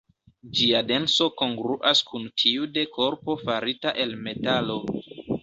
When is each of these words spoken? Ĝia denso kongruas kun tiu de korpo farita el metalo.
Ĝia 0.59 0.79
denso 0.91 1.27
kongruas 1.41 2.01
kun 2.07 2.25
tiu 2.45 2.67
de 2.79 2.87
korpo 2.97 3.37
farita 3.45 3.95
el 4.07 4.19
metalo. 4.31 4.81